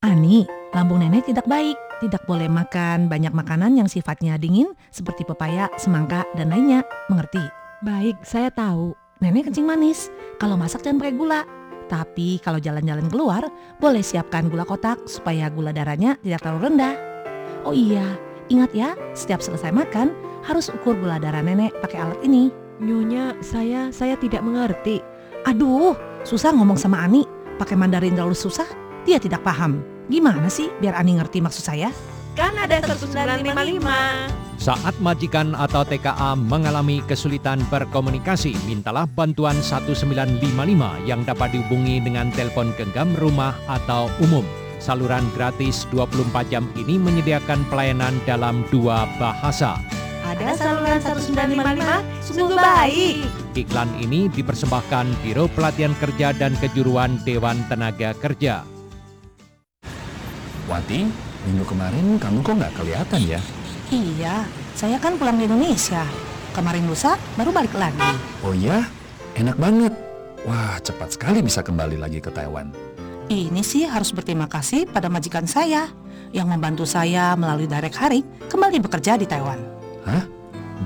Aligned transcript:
Ani, 0.00 0.48
lambung 0.72 1.04
nenek 1.04 1.28
tidak 1.28 1.44
baik. 1.44 1.76
Tidak 2.00 2.24
boleh 2.24 2.48
makan 2.48 3.12
banyak 3.12 3.36
makanan 3.36 3.76
yang 3.76 3.84
sifatnya 3.84 4.40
dingin 4.40 4.72
seperti 4.88 5.28
pepaya, 5.28 5.68
semangka, 5.76 6.24
dan 6.40 6.48
lainnya. 6.48 6.80
Mengerti? 7.12 7.44
Baik, 7.84 8.16
saya 8.24 8.48
tahu. 8.48 8.96
Nenek 9.20 9.52
kencing 9.52 9.68
manis. 9.68 10.08
Kalau 10.40 10.56
masak 10.56 10.80
jangan 10.80 11.04
pakai 11.04 11.20
gula. 11.20 11.44
Tapi 11.92 12.40
kalau 12.40 12.56
jalan-jalan 12.56 13.12
keluar, 13.12 13.44
boleh 13.76 14.00
siapkan 14.00 14.48
gula 14.48 14.64
kotak 14.64 15.04
supaya 15.04 15.52
gula 15.52 15.68
darahnya 15.68 16.16
tidak 16.24 16.48
terlalu 16.48 16.72
rendah. 16.72 16.96
Oh 17.68 17.76
iya, 17.76 18.16
ingat 18.48 18.72
ya, 18.72 18.96
setiap 19.12 19.44
selesai 19.44 19.68
makan 19.68 20.16
harus 20.48 20.72
ukur 20.72 20.96
gula 20.96 21.20
darah 21.20 21.44
nenek 21.44 21.76
pakai 21.84 22.00
alat 22.00 22.20
ini. 22.24 22.48
Nyonya, 22.80 23.36
saya 23.44 23.92
saya 23.92 24.16
tidak 24.16 24.40
mengerti. 24.40 25.04
Aduh, 25.44 25.92
susah 26.24 26.56
ngomong 26.56 26.80
sama 26.80 27.04
Ani. 27.04 27.28
Pakai 27.60 27.76
Mandarin 27.76 28.16
terlalu 28.16 28.32
susah, 28.32 28.64
dia 29.04 29.20
tidak 29.20 29.44
paham. 29.44 29.89
Gimana 30.10 30.50
sih 30.50 30.66
biar 30.82 30.98
Ani 30.98 31.14
ngerti 31.14 31.38
maksud 31.38 31.62
saya? 31.62 31.94
Kan 32.34 32.58
ada 32.58 32.82
1955. 32.82 34.58
Saat 34.58 34.98
majikan 34.98 35.54
atau 35.54 35.86
TKA 35.86 36.34
mengalami 36.34 36.98
kesulitan 37.06 37.62
berkomunikasi, 37.70 38.58
mintalah 38.66 39.06
bantuan 39.06 39.54
1955 39.62 40.42
yang 41.06 41.22
dapat 41.22 41.54
dihubungi 41.54 42.02
dengan 42.02 42.28
telepon 42.34 42.74
genggam 42.74 43.14
rumah 43.22 43.54
atau 43.70 44.10
umum. 44.18 44.42
Saluran 44.82 45.24
gratis 45.32 45.86
24 45.94 46.50
jam 46.50 46.66
ini 46.74 46.98
menyediakan 46.98 47.62
pelayanan 47.70 48.18
dalam 48.26 48.66
dua 48.74 49.06
bahasa. 49.16 49.78
Ada 50.26 50.58
saluran 50.58 50.98
1955, 50.98 52.02
sungguh 52.26 52.58
baik. 52.58 53.14
Iklan 53.54 53.90
ini 54.02 54.26
dipersembahkan 54.26 55.06
Biro 55.22 55.46
Pelatihan 55.54 55.94
Kerja 56.02 56.34
dan 56.34 56.58
Kejuruan 56.58 57.22
Dewan 57.22 57.62
Tenaga 57.70 58.10
Kerja. 58.18 58.79
Wati, 60.70 61.02
minggu 61.50 61.66
kemarin 61.66 62.14
kamu 62.22 62.46
kok 62.46 62.54
nggak 62.54 62.74
kelihatan 62.78 63.20
ya? 63.26 63.42
Iya, 63.90 64.46
saya 64.78 65.02
kan 65.02 65.18
pulang 65.18 65.34
di 65.34 65.50
Indonesia. 65.50 66.06
Kemarin 66.54 66.86
lusa 66.86 67.18
baru 67.34 67.50
balik 67.50 67.74
lagi. 67.74 68.14
Oh 68.46 68.54
ya, 68.54 68.86
enak 69.34 69.58
banget. 69.58 69.90
Wah, 70.46 70.78
cepat 70.78 71.18
sekali 71.18 71.42
bisa 71.42 71.66
kembali 71.66 71.98
lagi 71.98 72.22
ke 72.22 72.30
Taiwan. 72.30 72.70
Ini 73.26 73.62
sih 73.66 73.82
harus 73.82 74.14
berterima 74.14 74.46
kasih 74.46 74.86
pada 74.86 75.10
majikan 75.10 75.42
saya 75.42 75.90
yang 76.30 76.46
membantu 76.46 76.86
saya 76.86 77.34
melalui 77.34 77.66
direct 77.66 77.98
hiring 77.98 78.22
kembali 78.46 78.78
bekerja 78.78 79.18
di 79.18 79.26
Taiwan. 79.26 79.58
Hah? 80.06 80.22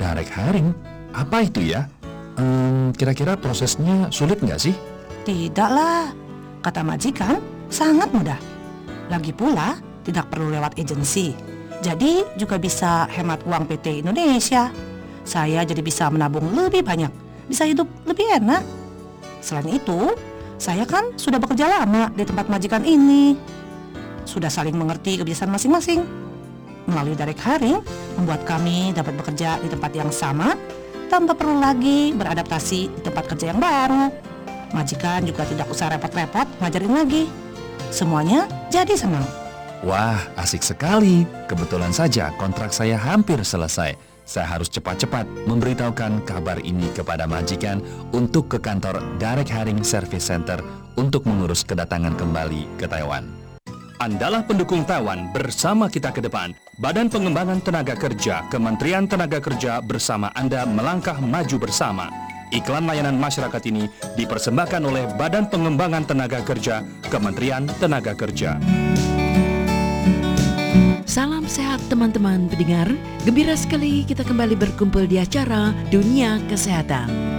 Direct 0.00 0.32
hiring? 0.32 0.72
Apa 1.12 1.44
itu 1.44 1.60
ya? 1.60 1.84
Ehm, 2.40 2.96
kira-kira 2.96 3.36
prosesnya 3.36 4.08
sulit 4.08 4.40
nggak 4.40 4.60
sih? 4.64 4.72
Tidaklah, 5.28 6.08
kata 6.64 6.80
majikan, 6.80 7.36
sangat 7.68 8.08
mudah. 8.16 8.53
Lagi 9.12 9.32
pula, 9.36 9.76
tidak 10.04 10.32
perlu 10.32 10.52
lewat 10.52 10.76
agensi. 10.80 11.34
Jadi 11.84 12.24
juga 12.40 12.56
bisa 12.56 13.04
hemat 13.12 13.44
uang 13.44 13.68
PT 13.68 14.00
Indonesia. 14.00 14.72
Saya 15.24 15.64
jadi 15.64 15.80
bisa 15.80 16.08
menabung 16.08 16.52
lebih 16.52 16.84
banyak, 16.84 17.12
bisa 17.48 17.64
hidup 17.68 17.88
lebih 18.04 18.24
enak. 18.40 18.64
Selain 19.40 19.68
itu, 19.68 20.12
saya 20.56 20.88
kan 20.88 21.12
sudah 21.16 21.36
bekerja 21.36 21.68
lama 21.68 22.08
di 22.16 22.24
tempat 22.24 22.48
majikan 22.48 22.84
ini. 22.84 23.36
Sudah 24.24 24.48
saling 24.48 24.76
mengerti 24.76 25.20
kebiasaan 25.20 25.52
masing-masing. 25.52 26.00
Melalui 26.84 27.16
direct 27.16 27.40
hiring, 27.40 27.80
membuat 28.20 28.44
kami 28.44 28.92
dapat 28.92 29.16
bekerja 29.16 29.60
di 29.60 29.68
tempat 29.72 29.92
yang 29.96 30.08
sama 30.12 30.56
tanpa 31.08 31.36
perlu 31.36 31.60
lagi 31.60 32.12
beradaptasi 32.16 32.80
di 32.92 33.00
tempat 33.04 33.28
kerja 33.32 33.52
yang 33.52 33.60
baru. 33.60 34.08
Majikan 34.72 35.24
juga 35.24 35.44
tidak 35.44 35.68
usah 35.68 35.92
repot-repot 35.92 36.48
ngajarin 36.60 36.92
lagi. 36.92 37.43
Semuanya 37.90 38.48
jadi 38.72 38.94
senang. 38.96 39.24
Wah, 39.84 40.16
asik 40.40 40.64
sekali. 40.64 41.28
Kebetulan 41.44 41.92
saja 41.92 42.32
kontrak 42.40 42.72
saya 42.72 42.96
hampir 42.96 43.36
selesai. 43.44 43.92
Saya 44.24 44.48
harus 44.48 44.72
cepat-cepat 44.72 45.28
memberitahukan 45.44 46.24
kabar 46.24 46.56
ini 46.64 46.88
kepada 46.96 47.28
majikan 47.28 47.84
untuk 48.16 48.48
ke 48.48 48.56
kantor 48.56 49.04
Direct 49.20 49.52
Hiring 49.52 49.84
Service 49.84 50.32
Center 50.32 50.64
untuk 50.96 51.28
mengurus 51.28 51.60
kedatangan 51.60 52.16
kembali 52.16 52.80
ke 52.80 52.88
Taiwan. 52.88 53.28
Andalah 54.00 54.42
pendukung 54.42 54.82
Taiwan 54.88 55.28
bersama 55.30 55.92
kita 55.92 56.10
ke 56.10 56.24
depan. 56.24 56.56
Badan 56.80 57.12
Pengembangan 57.12 57.60
Tenaga 57.62 57.94
Kerja, 57.94 58.48
Kementerian 58.48 59.06
Tenaga 59.06 59.38
Kerja 59.38 59.78
bersama 59.84 60.32
Anda 60.34 60.64
melangkah 60.66 61.20
maju 61.20 61.56
bersama. 61.60 62.08
Iklan 62.54 62.86
layanan 62.86 63.18
masyarakat 63.18 63.62
ini 63.66 63.90
dipersembahkan 64.14 64.78
oleh 64.86 65.10
Badan 65.18 65.50
Pengembangan 65.50 66.06
Tenaga 66.06 66.38
Kerja, 66.46 66.86
Kementerian 67.10 67.66
Tenaga 67.82 68.14
Kerja. 68.14 68.62
Salam 71.02 71.50
sehat 71.50 71.82
teman-teman 71.90 72.46
pendengar. 72.46 72.86
Gembira 73.26 73.58
sekali 73.58 74.06
kita 74.06 74.22
kembali 74.22 74.54
berkumpul 74.54 75.10
di 75.10 75.18
acara 75.18 75.74
Dunia 75.90 76.38
Kesehatan. 76.46 77.33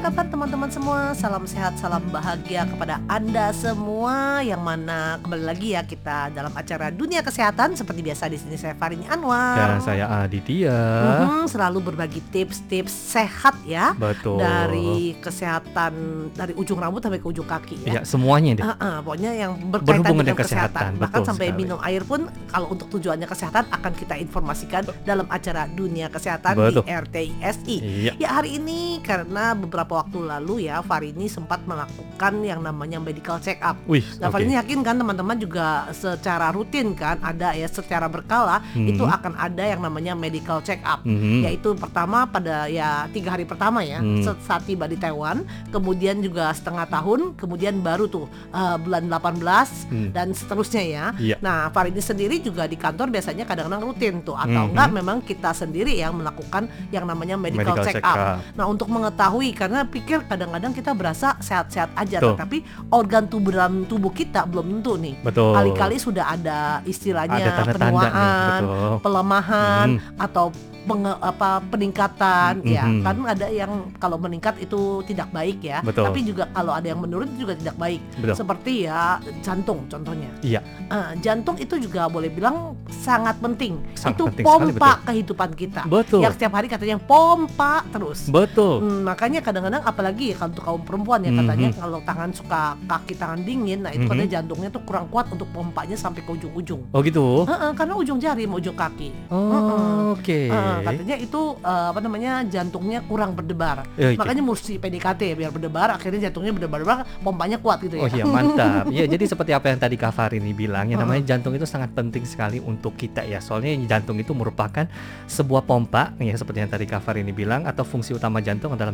Apa 0.00 0.16
kabar 0.16 0.32
teman-teman 0.32 0.70
semua? 0.72 1.12
Salam 1.12 1.44
sehat, 1.44 1.76
salam 1.76 2.00
bahagia 2.08 2.64
kepada 2.64 3.04
Anda 3.04 3.52
semua 3.52 4.40
yang 4.40 4.64
mana 4.64 5.20
kembali 5.20 5.44
lagi 5.44 5.76
ya 5.76 5.84
kita 5.84 6.32
dalam 6.32 6.56
acara 6.56 6.88
Dunia 6.88 7.20
Kesehatan 7.20 7.76
seperti 7.76 8.00
biasa 8.00 8.32
di 8.32 8.40
sini 8.40 8.56
saya 8.56 8.72
Farini 8.80 9.04
Anwar. 9.12 9.60
Dan 9.60 9.84
saya 9.84 10.08
Aditya. 10.24 10.72
Mhm, 11.20 11.52
selalu 11.52 11.92
berbagi 11.92 12.24
tips-tips 12.32 12.88
sehat 13.12 13.52
ya 13.68 13.92
Betul. 13.92 14.40
dari 14.40 15.20
kesehatan 15.20 15.92
dari 16.32 16.56
ujung 16.56 16.80
rambut 16.80 17.04
sampai 17.04 17.20
ke 17.20 17.28
ujung 17.28 17.44
kaki 17.44 17.84
ya. 17.84 18.00
Ya, 18.00 18.02
semuanya 18.08 18.56
deh. 18.56 18.64
Ah, 18.64 18.80
ah, 18.80 18.96
pokoknya 19.04 19.36
yang 19.36 19.52
berkaitan 19.68 20.00
Berhubungan 20.00 20.24
dengan 20.32 20.40
kesehatan. 20.40 20.72
kesehatan, 20.72 20.90
Bahkan 20.96 21.12
betul 21.20 21.28
sampai 21.28 21.48
sekali. 21.52 21.60
minum 21.60 21.78
air 21.84 22.02
pun 22.08 22.20
kalau 22.48 22.72
untuk 22.72 22.88
tujuannya 22.88 23.28
kesehatan 23.28 23.68
akan 23.68 23.92
kita 23.92 24.16
informasikan 24.16 24.80
dalam 25.04 25.28
acara 25.28 25.68
Dunia 25.68 26.08
Kesehatan 26.08 26.56
Betul. 26.56 26.88
di 26.88 26.88
RTISI. 26.88 27.76
Iya. 27.84 28.12
Ya 28.16 28.28
hari 28.32 28.56
ini 28.56 29.04
karena 29.04 29.52
beberapa 29.52 29.89
waktu 29.90 30.18
lalu 30.22 30.66
ya 30.66 30.80
Farini 30.80 31.26
sempat 31.26 31.62
melakukan 31.64 32.40
yang 32.40 32.60
namanya 32.60 32.96
medical 32.96 33.36
check 33.36 33.58
up. 33.58 33.74
Wih, 33.84 34.04
Nah 34.18 34.30
oke. 34.30 34.38
Farini 34.38 34.54
yakin 34.54 34.80
kan 34.80 34.94
teman-teman 34.94 35.34
juga 35.34 35.66
secara 35.90 36.50
rutin 36.50 36.94
kan 36.94 37.18
ada 37.20 37.52
ya 37.52 37.66
secara 37.66 38.06
berkala 38.06 38.62
Mhm. 38.72 38.88
itu 38.88 39.02
akan 39.02 39.32
ada 39.34 39.64
yang 39.64 39.80
namanya 39.80 40.14
medical 40.14 40.60
check 40.60 40.78
up. 40.82 41.02
Mhm. 41.02 41.42
Yaitu 41.44 41.74
pertama 41.74 42.24
pada 42.24 42.66
ya 42.66 43.10
tiga 43.10 43.34
hari 43.34 43.44
pertama 43.44 43.82
ya 43.82 43.98
Hmm. 43.98 44.22
saat 44.40 44.62
tiba 44.62 44.84
di 44.84 44.94
Taiwan, 44.94 45.42
kemudian 45.68 46.20
juga 46.20 46.50
setengah 46.50 46.86
tahun, 46.86 47.34
kemudian 47.34 47.80
baru 47.80 48.06
tuh 48.06 48.26
eh, 48.50 48.76
bulan 48.78 49.06
18 49.06 49.86
Hmm. 49.88 50.10
dan 50.12 50.30
seterusnya 50.30 50.82
ya. 50.82 51.04
Iya. 51.16 51.36
Nah 51.40 51.70
Farini 51.70 51.98
sendiri 51.98 52.38
juga 52.38 52.66
di 52.66 52.76
kantor 52.76 53.10
biasanya 53.10 53.44
kadang-kadang 53.44 53.82
rutin 53.82 54.20
tuh 54.20 54.34
atau 54.34 54.66
Mhm. 54.66 54.70
enggak 54.74 54.88
memang 54.92 55.18
kita 55.20 55.50
sendiri 55.50 55.94
yang 55.94 56.14
melakukan 56.14 56.68
yang 56.90 57.06
namanya 57.06 57.34
medical, 57.34 57.74
Medical 57.74 57.84
check, 57.86 57.96
check 57.98 58.04
up. 58.04 58.16
up. 58.16 58.36
Nah 58.54 58.64
untuk 58.66 58.86
mengetahui 58.86 59.50
karena 59.52 59.79
pikir 59.84 60.24
kadang-kadang 60.24 60.72
kita 60.72 60.90
berasa 60.92 61.36
sehat-sehat 61.38 61.94
aja, 61.94 62.18
Betul. 62.18 62.34
tapi 62.34 62.58
organ 62.88 63.24
tubuh 63.24 63.50
dalam 63.50 63.84
tubuh 63.84 64.10
kita 64.10 64.44
belum 64.44 64.80
tentu 64.80 64.96
nih. 64.96 65.14
Betul. 65.20 65.52
Kali-kali 65.52 65.96
sudah 65.96 66.24
ada 66.30 66.58
istilahnya 66.82 67.38
Ada 67.38 67.64
penuaan, 67.70 68.60
betul. 68.60 68.92
pelemahan 69.00 69.88
Mhm. 69.90 70.18
atau 70.18 70.46
penge- 70.80 71.20
apa 71.20 71.60
peningkatan 71.62 72.64
ya 72.64 72.82
Mhm. 72.82 73.04
kan 73.04 73.16
ada 73.28 73.46
yang 73.46 73.68
kalau 73.96 74.16
meningkat 74.16 74.56
itu 74.58 75.04
tidak 75.04 75.28
baik 75.30 75.60
ya 75.60 75.84
Betul. 75.84 76.08
tapi 76.08 76.24
juga 76.24 76.48
kalau 76.50 76.72
ada 76.72 76.88
yang 76.88 76.98
menurun 76.98 77.28
juga 77.36 77.52
tidak 77.54 77.76
baik 77.76 78.00
Betul. 78.16 78.34
seperti 78.34 78.88
ya 78.88 79.20
jantung 79.40 79.84
contohnya 79.86 80.32
Iya. 80.40 80.64
Eh, 80.88 81.20
jantung 81.20 81.60
itu 81.60 81.76
juga 81.76 82.08
boleh 82.08 82.26
bilang 82.26 82.74
sangat 82.90 83.36
penting 83.38 83.76
Sangat 83.92 84.16
itu 84.16 84.22
penting 84.26 84.42
sekali, 84.42 84.72
pompa 84.72 84.90
betul. 84.90 85.04
kehidupan 85.06 85.50
kita 85.54 85.82
Betul. 85.84 86.20
yang 86.24 86.32
setiap 86.32 86.52
hari 86.54 86.66
katanya 86.66 86.96
pompa 86.98 87.84
terus 87.86 88.26
Betul. 88.26 88.80
Hmm, 88.80 89.00
makanya 89.04 89.40
kadang-kadang 89.40 89.69
apalagi 89.78 90.34
ya 90.34 90.36
kalau 90.36 90.50
untuk 90.50 90.64
kaum 90.66 90.82
perempuan 90.82 91.20
ya 91.22 91.30
Mhm. 91.30 91.38
katanya 91.38 91.68
kalau 91.78 91.98
tangan 92.02 92.30
suka 92.34 92.62
kaki 92.84 93.14
tangan 93.14 93.40
dingin 93.40 93.78
nah 93.86 93.94
itu 93.94 94.02
Mhm. 94.02 94.10
katanya 94.10 94.30
jantungnya 94.34 94.68
tuh 94.68 94.82
kurang 94.82 95.06
kuat 95.06 95.30
untuk 95.30 95.46
pompanya 95.54 95.94
sampai 95.94 96.26
ke 96.26 96.30
ujung-ujung 96.32 96.90
Oh 96.90 97.00
gitu. 97.00 97.46
Heeh, 97.46 97.70
karena 97.76 97.94
ujung 97.94 98.18
jari 98.18 98.42
sama 98.44 98.56
ujung 98.58 98.74
kaki 98.74 99.10
Oh, 99.30 100.18
oke. 100.18 100.40
Heeh, 100.50 100.76
katanya 100.82 101.16
itu 101.16 101.40
eh, 101.60 101.86
apa 101.92 102.00
namanya 102.02 102.32
jantungnya 102.42 102.98
kurang 103.06 103.38
berdebar 103.38 103.86
Eh, 103.94 104.14
oke. 104.14 104.18
makanya 104.18 104.42
mesti 104.42 104.74
PDKT 104.76 105.22
biar 105.36 105.50
berdebar 105.52 105.94
akhirnya 105.94 106.26
jantungnya 106.26 106.50
berdebar 106.50 106.80
pompanya 107.20 107.60
kuat 107.60 107.78
gitu 107.84 107.94
ya 107.94 108.02
Oh 108.02 108.08
iya 108.08 108.24
mantap. 108.24 108.84
Iya 108.94 109.04
jadi 109.06 109.24
seperti 109.28 109.52
apa 109.52 109.68
yang 109.68 109.78
tadi 109.78 109.94
Kak 109.94 110.10
Farini 110.10 110.50
bilang, 110.50 110.88
yang 110.88 110.98
Heeh. 110.98 111.06
namanya 111.06 111.22
jantung 111.28 111.52
itu 111.52 111.68
sangat 111.68 111.92
penting 111.92 112.24
sekali 112.24 112.58
untuk 112.58 112.96
kita 112.96 113.22
ya. 113.22 113.38
Soalnya 113.38 113.76
jantung 113.86 114.16
itu 114.16 114.32
merupakan 114.32 114.88
sebuah 115.28 115.62
pompa 115.62 116.16
ya 116.16 116.32
seperti 116.34 116.64
yang 116.64 116.72
tadi 116.72 116.88
Kak 116.88 117.04
Farini 117.04 117.30
bilang 117.30 117.68
atau 117.68 117.84
fungsi 117.84 118.16
utama 118.16 118.40
jantung 118.40 118.72
adalah 118.72 118.90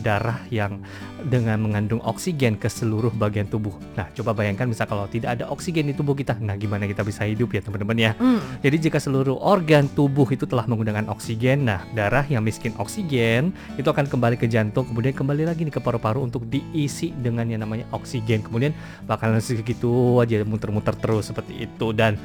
darah 0.00 0.40
yang 0.48 0.82
dengan 1.26 1.58
mengandung 1.60 1.98
oksigen 2.04 2.56
ke 2.56 2.70
seluruh 2.70 3.10
bagian 3.14 3.50
tubuh. 3.50 3.74
Nah, 3.98 4.06
coba 4.14 4.32
bayangkan 4.32 4.70
misal 4.70 4.86
kalau 4.86 5.10
tidak 5.10 5.38
ada 5.38 5.50
oksigen 5.50 5.90
di 5.90 5.94
tubuh 5.94 6.14
kita, 6.14 6.38
nah 6.38 6.54
gimana 6.54 6.86
kita 6.86 7.02
bisa 7.02 7.26
hidup 7.26 7.52
ya 7.54 7.60
teman-teman 7.60 7.96
ya? 7.98 8.12
Hmm. 8.16 8.38
Jadi 8.62 8.88
jika 8.88 8.98
seluruh 9.02 9.36
organ 9.38 9.90
tubuh 9.92 10.26
itu 10.30 10.46
telah 10.46 10.64
menggunakan 10.64 11.10
oksigen, 11.10 11.66
nah 11.66 11.82
darah 11.92 12.22
yang 12.26 12.42
miskin 12.42 12.72
oksigen 12.78 13.50
itu 13.74 13.88
akan 13.88 14.06
kembali 14.06 14.38
ke 14.38 14.46
jantung, 14.46 14.86
kemudian 14.86 15.12
kembali 15.12 15.48
lagi 15.48 15.66
nih 15.66 15.74
ke 15.74 15.80
paru-paru 15.82 16.22
untuk 16.22 16.46
diisi 16.46 17.10
dengan 17.12 17.50
yang 17.50 17.66
namanya 17.66 17.84
oksigen. 17.90 18.42
Kemudian 18.46 18.72
bakalan 19.04 19.42
segitu 19.42 20.22
aja 20.22 20.40
muter-muter 20.46 20.94
terus 20.96 21.28
seperti 21.30 21.66
itu 21.66 21.90
dan 21.92 22.16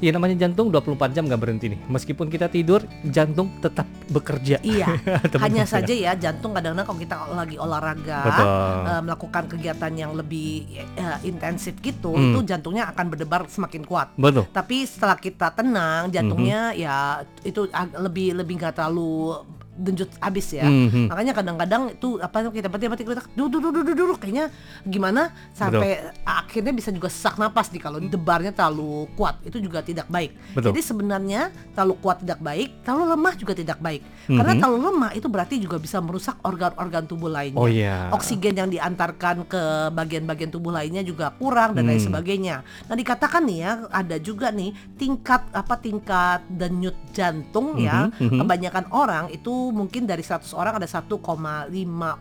ya 0.00 0.10
namanya 0.10 0.36
jantung 0.36 0.72
24 0.72 1.12
jam 1.12 1.28
nggak 1.28 1.40
berhenti 1.40 1.66
nih. 1.76 1.80
Meskipun 1.86 2.26
kita 2.26 2.48
tidur, 2.48 2.82
jantung 3.06 3.52
tetap 3.60 3.84
bekerja. 4.08 4.58
Iya, 4.60 4.96
hanya 5.44 5.64
ya. 5.64 5.68
saja 5.68 5.92
ya 5.94 6.12
jantung 6.16 6.56
kadang-kadang 6.56 6.88
kalau 6.88 6.98
kita 6.98 7.16
lagi 7.30 7.56
olahraga, 7.56 8.18
eh, 8.26 9.00
melakukan 9.04 9.44
kegiatan 9.46 9.92
yang 9.94 10.12
lebih 10.16 10.66
eh, 10.96 11.18
intensif 11.22 11.76
gitu, 11.78 12.10
Hmm. 12.10 12.34
itu 12.34 12.40
jantungnya 12.44 12.90
akan 12.90 13.06
berdebar 13.12 13.46
semakin 13.46 13.84
kuat. 13.84 14.10
Betul. 14.16 14.48
Tapi 14.50 14.82
setelah 14.84 15.16
kita 15.16 15.52
tenang, 15.52 16.08
jantungnya 16.10 16.72
Mhm. 16.74 16.80
ya 16.80 16.96
itu 17.44 17.68
lebih 17.94 18.34
lebih 18.34 18.56
nggak 18.58 18.74
terlalu 18.74 19.44
denjut 19.80 20.12
habis 20.20 20.52
ya. 20.52 20.68
Mhm. 20.68 21.08
Makanya 21.08 21.32
kadang-kadang 21.32 21.82
itu 21.96 22.20
apa 22.20 22.52
kita 22.52 22.68
berarti 22.68 22.84
kita 23.00 23.24
duduk 23.32 23.60
duduk 23.64 23.72
duduk 23.80 23.94
duduk 23.96 24.18
kayaknya 24.20 24.52
gimana 24.84 25.32
sampai 25.56 26.12
akhirnya 26.22 26.70
bisa 26.70 26.92
juga 26.92 27.08
sesak 27.08 27.40
napas 27.40 27.72
nih 27.72 27.80
kalau 27.80 27.96
debarnya 27.96 28.52
terlalu 28.52 29.08
kuat 29.16 29.40
itu 29.42 29.56
juga 29.56 29.80
tidak 29.80 30.04
baik. 30.06 30.36
Betul. 30.52 30.76
Jadi 30.76 30.80
sebenarnya 30.84 31.40
terlalu 31.72 31.94
kuat 31.98 32.20
tidak 32.20 32.40
baik, 32.40 32.68
terlalu 32.84 33.04
lemah 33.16 33.34
juga 33.34 33.52
tidak 33.56 33.78
baik. 33.80 34.02
Karena 34.28 34.52
Mhm. 34.54 34.60
terlalu 34.60 34.78
lemah 34.92 35.10
itu 35.16 35.26
berarti 35.26 35.54
juga 35.56 35.76
bisa 35.80 35.98
merusak 35.98 36.36
organ-organ 36.44 37.04
tubuh 37.08 37.32
lainnya. 37.32 37.58
Oh 37.58 37.66
iya. 37.66 38.12
Oksigen 38.12 38.54
yang 38.54 38.68
diantarkan 38.68 39.48
ke 39.48 39.62
bagian-bagian 39.90 40.52
tubuh 40.52 40.70
lainnya 40.70 41.00
juga 41.00 41.32
kurang 41.34 41.72
dan 41.72 41.88
lain 41.88 41.98
Hmm. 41.98 42.08
sebagainya. 42.12 42.62
Nah 42.86 42.94
dikatakan 42.94 43.42
nih 43.48 43.58
ya 43.64 43.72
ada 43.88 44.16
juga 44.20 44.52
nih 44.52 44.70
tingkat 44.94 45.42
apa 45.50 45.74
tingkat 45.80 46.44
denyut 46.46 46.94
jantung 47.10 47.80
ya 47.80 48.12
Mhm, 48.12 48.28
mhm. 48.28 48.38
kebanyakan 48.44 48.84
orang 48.92 49.24
itu 49.32 49.69
mungkin 49.70 50.04
dari 50.04 50.20
100 50.20 50.50
orang 50.52 50.76
ada 50.76 50.86
1,5 50.86 51.08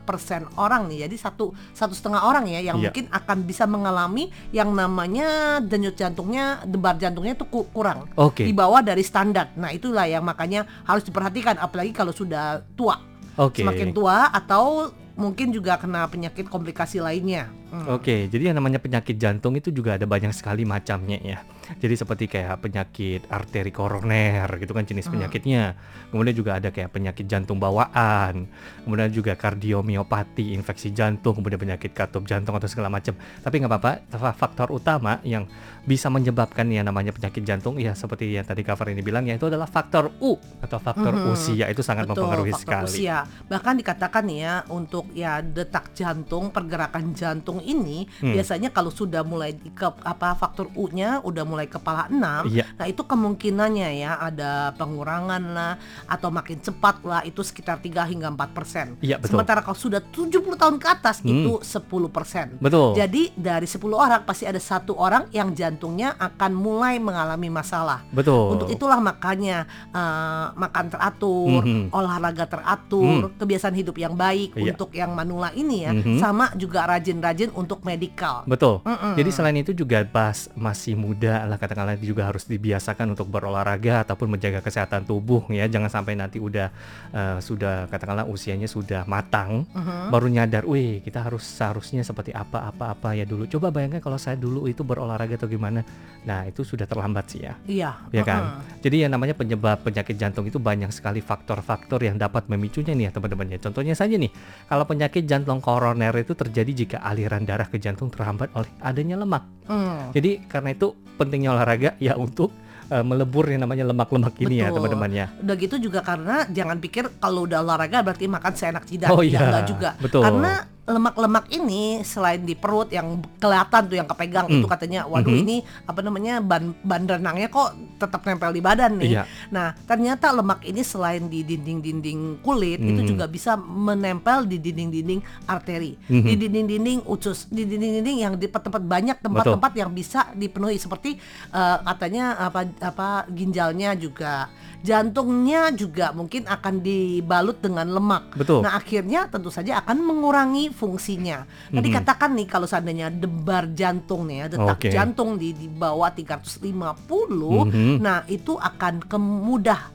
persen 0.01 0.47
orang 0.55 0.85
nih 0.85 1.05
jadi 1.05 1.15
satu 1.19 1.45
satu 1.71 1.91
setengah 1.91 2.21
orang 2.21 2.45
ya 2.45 2.61
yang 2.61 2.77
Iya. 2.77 2.89
mungkin 2.89 3.05
akan 3.09 3.37
bisa 3.43 3.63
mengalami 3.65 4.23
yang 4.49 4.71
namanya 4.71 5.27
denyut 5.59 5.93
jantungnya 5.93 6.63
debar 6.63 6.95
jantungnya 6.95 7.33
itu 7.33 7.45
ku- 7.45 7.67
kurang 7.67 8.07
Oke. 8.15 8.41
di 8.41 8.51
bawah 8.51 8.79
dari 8.79 9.01
standar. 9.01 9.51
Nah 9.53 9.69
itulah 9.69 10.05
yang 10.05 10.21
makanya 10.21 10.65
harus 10.83 11.01
diperhatikan 11.01 11.57
apalagi 11.57 11.91
kalau 11.91 12.11
sudah 12.11 12.63
tua 12.73 13.01
Oke. 13.35 13.61
semakin 13.61 13.91
tua 13.91 14.29
atau 14.29 14.89
mungkin 15.15 15.51
juga 15.51 15.75
kena 15.75 16.07
penyakit 16.07 16.47
komplikasi 16.47 16.99
lainnya. 16.99 17.51
Hmm. 17.69 17.85
Oke, 17.91 18.25
jadi 18.25 18.49
yang 18.49 18.57
namanya 18.57 18.79
penyakit 18.79 19.13
jantung 19.15 19.53
itu 19.53 19.69
juga 19.69 19.93
ada 19.93 20.07
banyak 20.07 20.31
sekali 20.31 20.63
macamnya 20.63 21.19
ya. 21.19 21.43
Jadi 21.77 21.93
seperti 21.93 22.25
kayak 22.25 22.57
penyakit 22.59 23.21
arteri 23.27 23.69
koroner 23.69 24.49
gitu 24.57 24.71
kan 24.71 24.83
jenis 24.83 25.05
Hmm. 25.05 25.13
penyakitnya. 25.15 25.63
Kemudian 26.09 26.33
juga 26.33 26.57
ada 26.57 26.69
kayak 26.69 26.89
penyakit 26.89 27.25
jantung 27.25 27.57
bawaan. 27.57 28.49
Kemudian 28.81 29.09
juga 29.09 29.37
kardiomiopati, 29.37 30.51
infeksi 30.51 30.89
jantung, 30.89 31.35
kemudian 31.35 31.57
penyakit 31.57 31.91
katup 31.91 32.25
jantung 32.25 32.53
atau 32.53 32.65
segala 32.65 32.89
macam. 32.89 33.13
Tapi 33.15 33.55
nggak 33.55 33.69
apa-apa, 33.69 33.91
fa- 34.09 34.35
faktor 34.35 34.71
utama 34.71 35.21
yang 35.21 35.45
bisa 35.81 36.07
menyebabkan 36.07 36.65
yang 36.67 36.83
namanya 36.83 37.09
penyakit 37.09 37.41
jantung 37.41 37.77
ya 37.77 37.93
seperti 37.93 38.29
yang 38.31 38.43
tadi 38.43 38.61
cover 38.61 38.87
ini 38.87 39.01
bilang 39.01 39.25
yaitu 39.25 39.45
adalah 39.45 39.65
faktor 39.65 40.13
U 40.19 40.33
atau 40.59 40.77
faktor 40.77 41.11
Mhm. 41.11 41.31
usia 41.31 41.65
itu 41.65 41.81
sangat 41.81 42.05
Betul, 42.05 42.25
mempengaruhi 42.25 42.53
faktor 42.53 42.85
sekali. 42.85 42.95
usia. 42.95 43.17
Bahkan 43.47 43.73
dikatakan 43.75 44.23
nih 44.23 44.39
ya 44.39 44.53
untuk 44.67 45.05
ya 45.11 45.39
detak 45.39 45.93
jantung, 45.93 46.49
pergerakan 46.49 47.11
jantung 47.11 47.57
ini 47.59 48.05
Hmm. 48.19 48.33
biasanya 48.33 48.69
kalau 48.69 48.89
sudah 48.89 49.21
mulai 49.21 49.53
ke 49.55 49.87
apa 49.99 50.33
faktor 50.33 50.69
U-nya 50.71 51.19
udah 51.19 51.43
mulai 51.43 51.58
kepala 51.67 52.07
6, 52.07 52.47
Iya. 52.47 52.63
nah 52.77 52.85
itu 52.85 53.01
kemungkinannya 53.03 53.89
ya 53.97 54.15
ada 54.15 54.71
pengurangan 54.77 55.43
lah 55.49 55.73
atau 56.05 56.29
makin 56.29 56.61
cepat 56.61 57.01
lah 57.03 57.21
itu 57.23 57.41
sekitar 57.41 57.81
3 57.81 58.05
hingga 58.05 58.29
4 58.29 58.53
persen. 58.53 58.87
Iya, 59.01 59.17
betul. 59.17 59.35
Sementara 59.35 59.59
kalau 59.59 59.75
sudah 59.75 59.99
70 59.99 60.55
tahun 60.55 60.77
ke 60.77 60.87
atas 60.87 61.19
Hmm. 61.19 61.31
itu 61.33 61.51
10 61.59 62.07
persen. 62.07 62.55
Betul. 62.61 62.93
Jadi 62.93 63.33
dari 63.33 63.65
10 63.65 63.97
orang 63.97 64.21
pasti 64.23 64.45
ada 64.45 64.59
satu 64.59 64.93
orang 64.93 65.27
yang 65.31 65.51
jantungnya 65.51 66.13
akan 66.15 66.51
mulai 66.53 66.95
mengalami 66.95 67.49
masalah. 67.49 68.05
Betul. 68.09 68.55
Untuk 68.55 68.69
itulah 68.69 68.99
makanya 68.99 69.65
eh, 69.89 70.45
makan 70.53 70.85
teratur, 70.87 71.61
Mhm. 71.65 71.89
olahraga 71.89 72.45
teratur, 72.45 73.33
kebiasaan 73.35 73.73
hidup 73.73 73.95
yang 73.95 74.13
baik 74.13 74.53
Iya. 74.53 74.75
untuk 74.75 74.93
yang 74.93 75.11
manula 75.11 75.49
ini 75.51 75.87
ya, 75.87 75.91
Mhm. 75.91 76.19
sama 76.19 76.51
juga 76.53 76.85
rajin-rajin 76.85 77.49
untuk 77.53 77.81
medikal. 77.81 78.43
Betul. 78.45 78.83
Mm-mm. 78.83 79.15
Jadi 79.15 79.29
selain 79.31 79.57
itu 79.57 79.71
juga 79.73 80.03
pas 80.03 80.51
masih 80.53 80.93
muda 80.93 81.48
lah 81.49 81.57
katakanlah 81.57 81.97
juga 81.97 82.29
harus 82.29 82.45
dibiasakan 82.45 83.17
untuk 83.17 83.27
berolahraga 83.27 84.05
ataupun 84.05 84.29
menjaga 84.37 84.61
kesehatan 84.61 85.03
tubuh 85.03 85.49
ya. 85.49 85.65
Jangan 85.65 85.89
sampai 85.89 86.13
nanti 86.13 86.37
udah 86.37 86.69
eh, 87.09 87.37
sudah 87.41 87.89
katakanlah 87.89 88.29
usianya 88.29 88.69
sudah 88.69 89.03
matang 89.09 89.65
Mhm. 89.73 90.13
baru 90.13 90.27
nyadar, 90.29 90.63
wih 90.69 91.01
kita 91.01 91.25
harus 91.25 91.41
seharusnya 91.41 92.05
seperti 92.05 92.29
apa 92.31 92.69
apa 92.69 92.93
apa 92.93 93.17
ya 93.17 93.25
dulu. 93.25 93.49
Coba 93.49 93.73
bayangkan 93.73 93.99
kalau 93.99 94.21
saya 94.21 94.37
dulu 94.37 94.69
itu 94.69 94.85
berolahraga 94.85 95.35
atau 95.35 95.49
gimana. 95.49 95.81
Nah 96.23 96.45
itu 96.45 96.61
sudah 96.61 96.85
terlambat 96.85 97.25
sih 97.31 97.41
ya. 97.43 97.53
Iya. 97.65 97.91
Ya 98.13 98.23
kan? 98.23 98.41
mm-mm. 98.61 98.81
Jadi 98.85 98.95
yang 99.07 99.11
namanya 99.11 99.33
penyebab 99.33 99.81
penyakit 99.81 100.15
jantung 100.19 100.45
itu 100.45 100.61
banyak 100.61 100.91
sekali 100.93 101.23
faktor-faktor 101.23 102.03
yang 102.03 102.19
dapat 102.19 102.45
memicunya 102.51 102.93
nih 102.93 103.09
ya 103.09 103.11
teman-teman 103.15 103.47
ya. 103.55 103.57
Contohnya 103.57 103.95
saja 103.97 104.13
nih, 104.13 104.29
kalau 104.67 104.83
penyakit 104.85 105.23
jantung 105.25 105.63
koroner 105.63 106.13
itu 106.19 106.35
terjadi 106.35 106.71
jika 106.85 106.97
aliran 107.01 107.47
darah 107.47 107.65
ke 107.65 107.79
jantung 107.79 108.11
terhambat 108.11 108.51
oleh 108.53 108.69
adanya 108.83 109.15
lemak. 109.17 109.47
Mm. 109.69 110.11
Jadi 110.11 110.31
karena 110.49 110.69
itu 110.73 110.87
pentingnya 111.15 111.53
olahraga 111.53 111.93
ya 112.01 112.17
untuk 112.17 112.49
eh, 112.89 113.05
melebur 113.05 113.45
yang 113.45 113.61
namanya 113.61 113.85
lemak-lemak 113.85 114.33
ini 114.41 114.65
ya 114.65 114.73
Betul. 114.73 114.75
teman-teman 114.81 115.11
ya. 115.13 115.25
Udah 115.39 115.55
gitu 115.55 115.75
juga 115.77 115.99
karena 116.01 116.49
jangan 116.49 116.77
pikir 116.81 117.05
kalau 117.21 117.45
udah 117.45 117.61
olahraga 117.61 118.01
berarti 118.01 118.25
makan 118.25 118.53
seenak 118.57 118.83
jidat. 118.89 119.13
Oh 119.13 119.21
Ya, 119.21 119.29
iya, 119.29 119.39
enggak 119.45 119.65
juga. 119.69 119.89
betul. 120.01 120.25
Karena 120.25 120.51
lemak-lemak 120.89 121.53
ini 121.53 122.01
selain 122.01 122.41
di 122.41 122.57
perut 122.57 122.89
yang 122.89 123.21
kelihatan 123.37 123.85
tuh 123.85 123.95
yang 123.95 124.09
kepegang 124.09 124.49
Hmm. 124.49 124.57
itu 124.59 124.67
katanya 124.67 125.05
waduh 125.05 125.29
Mhm. 125.29 125.41
ini 125.45 125.57
apa 125.85 126.01
namanya 126.01 126.41
ban 126.41 126.73
ban 126.81 127.05
renangnya 127.05 127.47
kok 127.47 127.71
tetap 128.01 128.25
nempel 128.25 128.49
di 128.49 128.59
badan 128.59 128.97
nih. 128.97 129.09
Iya. 129.13 129.23
Nah, 129.53 129.77
ternyata 129.85 130.33
lemak 130.33 130.65
ini 130.65 130.81
selain 130.81 131.29
di 131.29 131.45
dinding-dinding 131.45 132.41
kulit 132.41 132.81
itu 132.81 133.01
Mhm. 133.05 133.07
juga 133.07 133.29
bisa 133.29 133.53
menempel 133.55 134.49
di 134.49 134.57
dinding-dinding 134.57 135.21
arteri, 135.45 135.93
Mhm. 136.09 136.25
di 136.25 136.33
dinding-dinding 136.35 136.99
usus, 137.05 137.45
di 137.45 137.63
dinding-dinding 137.63 138.17
yang 138.19 138.33
di 138.33 138.49
tempat 138.49 138.81
banyak 138.81 139.21
tempat-tempat 139.21 139.71
yang 139.77 139.93
bisa 139.93 140.25
dipenuhi 140.33 140.81
seperti 140.81 141.21
eh, 141.49 141.77
katanya 141.85 142.39
apa 142.39 142.65
apa 142.81 143.07
ginjalnya 143.29 143.93
juga, 143.93 144.49
jantungnya 144.79 145.69
juga 145.71 146.09
mungkin 146.11 146.47
akan 146.47 146.81
dibalut 146.81 147.59
dengan 147.59 147.85
lemak. 147.85 148.33
Betul. 148.33 148.63
Nah, 148.63 148.73
akhirnya 148.73 149.27
tentu 149.27 149.51
saja 149.51 149.83
akan 149.83 150.01
mengurangi 150.01 150.71
fungsinya. 150.79 151.43
Nah, 151.43 151.81
Mhm. 151.83 151.85
dikatakan 151.85 152.31
nih 152.31 152.47
kalau 152.47 152.63
seandainya 152.63 153.11
debar 153.11 153.67
jantung 153.75 154.23
nih 154.25 154.37
ya, 154.39 154.45
detak 154.47 154.79
Oke. 154.79 154.89
jantung 154.89 155.35
di 155.35 155.51
di 155.51 155.67
bawah 155.67 156.07
350 156.09 157.67
Mhm. 157.67 157.99
Nah, 157.99 158.23
itu 158.25 158.55
akan 158.55 159.03
kemudah 159.03 159.91